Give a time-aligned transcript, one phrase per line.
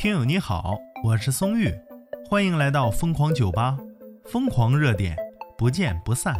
[0.00, 1.70] 听友你好，我是松玉，
[2.26, 3.76] 欢迎来到疯狂酒吧，
[4.24, 5.14] 疯狂热点，
[5.58, 6.34] 不见不散。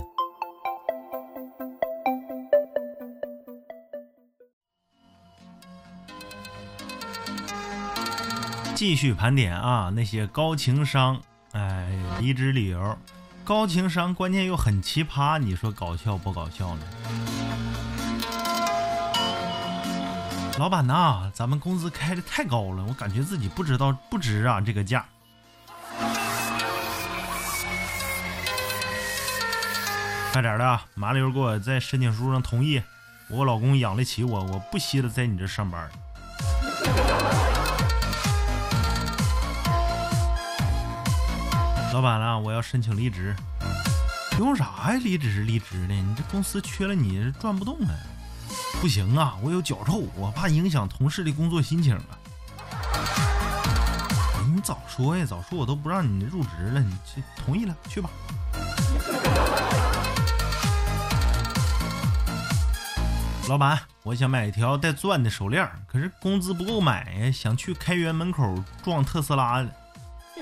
[8.75, 11.21] 继续盘点啊，那些高情商，
[11.53, 11.87] 哎，
[12.19, 12.97] 离职理由，
[13.45, 16.83] 高情商，关键又很奇葩，你说搞笑不搞笑呢？
[20.61, 25.07] 老板呐，咱们工资开的太高了，我感觉自己不知道不值啊这个价。
[30.35, 32.83] 快点的，麻溜给我在申请书上同意，
[33.31, 35.91] 我老公养得起我，我不稀得在你这上班。
[41.95, 43.35] 老板啊，我要申请离职。
[44.39, 45.01] 用啥呀？
[45.03, 47.97] 离职是离职的，你这公司缺了你转不动啊。
[48.81, 52.17] 不行啊，我有脚臭，我怕影响同事的工作心情啊。
[54.55, 58.09] 你早说呀，早说我都不让你入职了，你去同意了，去吧。
[63.49, 69.71] 老板，我想买一条带钻的手链，可是工资不够买呀，想去开元门口撞特斯拉了。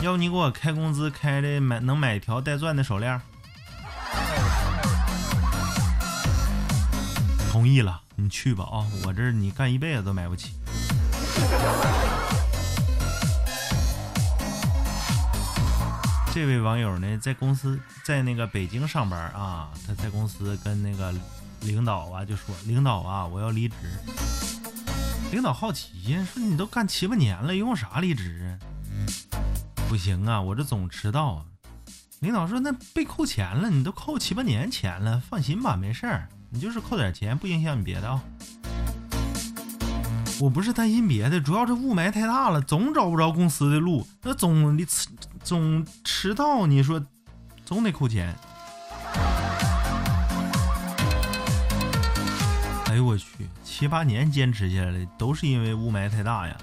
[0.00, 3.20] 要不你给我开工资开的买能买一条带钻的手链？
[7.52, 8.80] 同意了，你去吧啊！
[9.04, 10.54] 我这你干一辈子都买不起。
[16.32, 21.14] 这位网友呢，在公司在那个北京上班啊，他在公司跟那个
[21.60, 23.74] 领导啊就说：“领导啊，我要离职。”
[25.30, 28.56] 领导好奇呀，说：“你都干七八年了，用啥离职啊？”
[29.90, 31.44] 不行啊，我这总迟到啊。
[32.20, 38.22] 领导说：“那被扣钱了，你都扣七八年钱了，放心吧，没事儿。”你就是扣点钱，不影响你别的啊。
[40.38, 45.08] 我不是担心别的，主要是雾霾太大了，总找不着公司的路，那总的迟
[45.42, 47.02] 总迟到，你说
[47.64, 48.36] 总得扣钱。
[52.86, 56.54] 哎呦我去，七八年坚持下来，都是因为雾霾太大呀。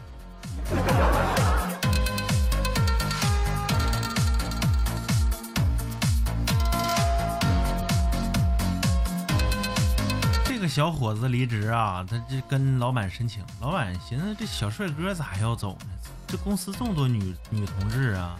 [10.69, 15.87] 小伙子离职啊，他这跟老板申请，老板寻思这小帅哥咋还要走呢？
[16.27, 18.37] 这公司这么多女女同志啊，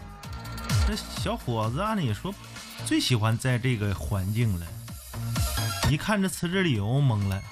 [0.86, 2.32] 这小伙子按理说
[2.86, 4.66] 最喜欢在这个环境了。
[5.90, 7.42] 一看这辞职理由懵了，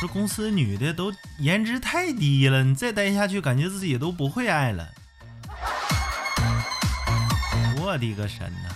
[0.00, 4.88] 这公司女的都颜值太低了，你再待下去感觉自己都不会爱了。
[7.76, 8.74] 我的个神呐！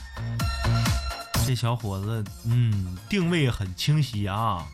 [1.47, 4.67] 这小伙子，嗯，定位很清晰啊。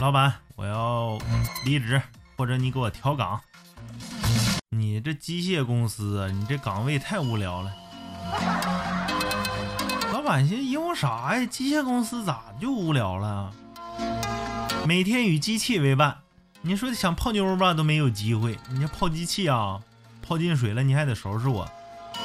[0.00, 1.18] 老板，我要
[1.64, 2.00] 离职，
[2.36, 3.40] 或者你给我调岗。
[4.70, 7.72] 你这机械公司，你这岗位太无聊了。
[10.12, 11.44] 老板，寻思用啥呀？
[11.44, 13.52] 机械公司咋就无聊了？
[14.86, 16.18] 每天与机器为伴，
[16.62, 19.80] 你说想泡妞吧都没有机会，你这泡机器啊？
[20.24, 21.70] 泡进水了，你还得收拾我，
[22.16, 22.22] 你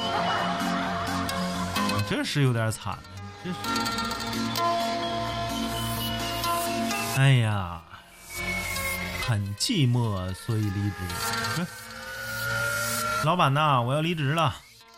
[2.08, 2.98] 这是有点惨，
[3.44, 3.56] 这是。
[7.18, 7.82] 哎呀，
[9.26, 11.66] 很寂寞，所以离职。
[13.24, 14.56] 老板呐，我要离职了。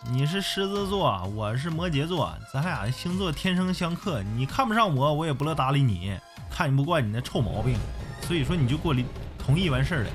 [0.08, 4.22] 你是狮子座，我是摩羯座，咱俩星座天生相克。
[4.36, 6.16] 你看不上我，我也不乐搭理你，
[6.48, 7.76] 看不惯你那臭毛病，
[8.26, 9.04] 所以说你就给我离
[9.36, 10.10] 同意完事儿了。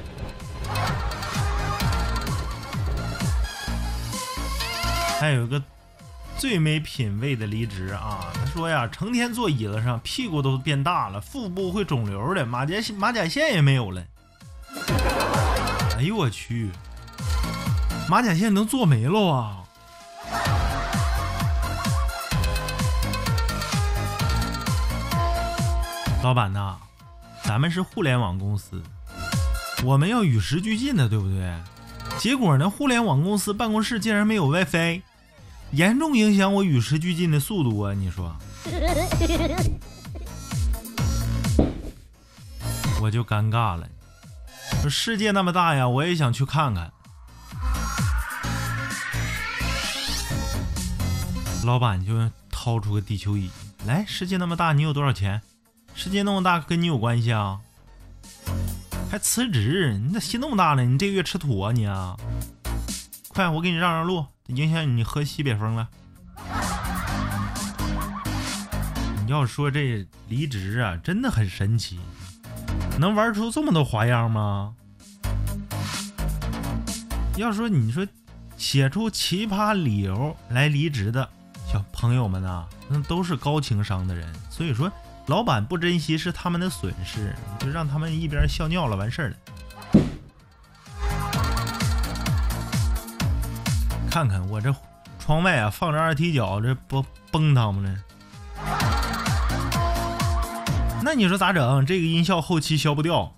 [5.20, 5.62] 还有一个
[6.38, 8.32] 最没品位的离职啊！
[8.36, 14.04] 他说呀，成天坐椅子上，屁股都变大了，腹部会肿瘤的，马甲马甲线也没有了。
[15.98, 16.70] 哎呦我去，
[18.08, 19.64] 马甲线能做没了啊！
[26.24, 26.76] 老板呐，
[27.44, 28.84] 咱们是互联网公司，
[29.84, 31.56] 我们要与时俱进的，对不对？
[32.20, 32.70] 结果呢？
[32.70, 35.02] 互联网公司办公室竟然没有 WiFi，
[35.72, 37.94] 严重影响我与时俱进的速度啊！
[37.94, 38.36] 你说，
[43.02, 43.88] 我就尴尬了。
[44.82, 46.92] 说世界那么大呀，我也想去看看。
[51.64, 53.50] 老板就掏出个地球仪，
[53.86, 55.42] 来，世界那么大，你有多少钱？
[55.94, 57.60] 世界那么大，跟你有关系啊？
[59.10, 59.98] 还辞职？
[59.98, 60.84] 你咋心那么大呢？
[60.84, 62.18] 你这个月吃土啊你啊！
[63.30, 65.88] 快，我给你让让路，影响你喝西北风了。
[69.26, 72.00] 你要说这离职啊，真的很神奇，
[73.00, 74.76] 能玩出这么多花样吗？
[77.38, 78.06] 要说你说
[78.58, 81.30] 写出奇葩理由来离职的
[81.72, 84.28] 小朋友们呐，那都是高情商的人。
[84.50, 84.92] 所以说，
[85.28, 89.36] 老板不珍惜是他们的损失，就让他们一边笑尿了，完事儿了。
[94.10, 94.74] 看看我这
[95.20, 97.94] 窗外啊，放着二踢脚，这不崩他们了？
[101.04, 101.86] 那你说咋整？
[101.86, 103.36] 这个音效后期消不掉。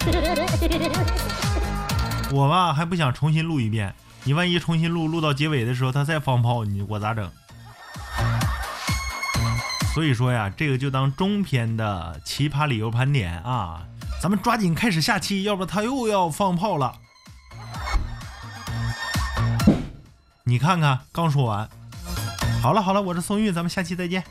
[2.32, 3.94] 我吧还不想重新录一遍，
[4.24, 7.30] 你万一重新录，录到结尾的时候他再放炮，你我咋整？
[9.92, 13.82] 所以说呀，这个就当中篇的奇葩理由盘点啊，
[14.22, 16.94] 咱们抓紧开始下期，要不他又要放炮了。
[20.44, 21.68] 你看看，刚说完，
[22.62, 24.24] 好了好了，我是宋玉，咱们下期再见。